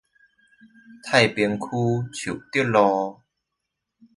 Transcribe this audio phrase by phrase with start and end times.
[1.03, 1.67] 太平區
[2.11, 3.19] 樹德路